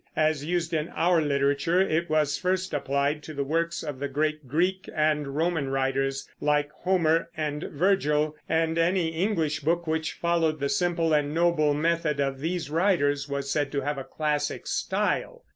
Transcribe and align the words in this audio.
As 0.17 0.43
used 0.43 0.73
in 0.73 0.89
our 0.95 1.21
literature, 1.21 1.79
it 1.79 2.09
was 2.09 2.35
first 2.35 2.73
applied 2.73 3.21
to 3.21 3.35
the 3.35 3.43
works 3.43 3.83
of 3.83 3.99
the 3.99 4.07
great 4.07 4.47
Greek 4.47 4.89
and 4.95 5.35
Roman 5.35 5.69
writers, 5.69 6.27
like 6.39 6.71
Homer 6.71 7.29
and 7.37 7.65
Virgil; 7.65 8.35
and 8.49 8.79
any 8.79 9.09
English 9.09 9.59
book 9.59 9.85
which 9.85 10.13
followed 10.13 10.59
the 10.59 10.69
simple 10.69 11.13
and 11.13 11.35
noble 11.35 11.75
method 11.75 12.19
of 12.19 12.39
these 12.39 12.71
writers 12.71 13.29
was 13.29 13.51
said 13.51 13.71
to 13.73 13.81
have 13.81 13.99
a 13.99 14.03
classic 14.03 14.65
style. 14.65 15.43